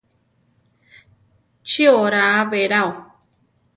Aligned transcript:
¿Chi 1.67 1.83
oraa 2.03 2.39
beráo? 2.51 2.91